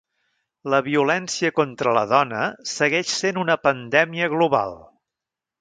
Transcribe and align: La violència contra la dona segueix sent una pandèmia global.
La 0.73 0.79
violència 0.87 1.51
contra 1.59 1.93
la 1.99 2.03
dona 2.15 2.41
segueix 2.71 3.15
sent 3.21 3.41
una 3.45 3.61
pandèmia 3.69 4.35
global. 4.37 4.79